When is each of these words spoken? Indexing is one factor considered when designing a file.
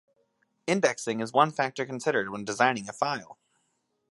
Indexing 0.65 1.19
is 1.19 1.31
one 1.31 1.51
factor 1.51 1.85
considered 1.85 2.31
when 2.31 2.43
designing 2.43 2.89
a 2.89 2.91
file. 2.91 3.37